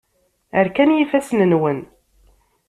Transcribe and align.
Rkan 0.65 0.89
yifassen-nwen. 0.93 1.79